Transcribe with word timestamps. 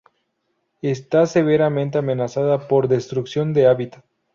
Está 0.81 1.27
severamente 1.27 1.99
amenazada 1.99 2.67
por 2.67 2.87
destrucción 2.87 3.53
de 3.53 3.67
hábitat. 3.67 4.03